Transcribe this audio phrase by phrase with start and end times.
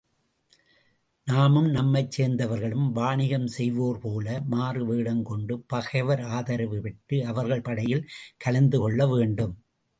[1.27, 8.03] நாமும் நம்மைச் சேர்ந்தவர்களும் வாணிகம் செய்வோர்போல மாறுவேடங் கொண்டு பகைவர் ஆதரவு பெற்று, அவர்கள் படையில்
[8.37, 9.55] கலந்துகொள்ள வேண்டும்.